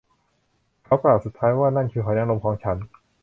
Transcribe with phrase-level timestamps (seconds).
[0.85, 2.77] เขากล่าวสุดท้ายว่า นั่นคือหอยนางรมของฉัน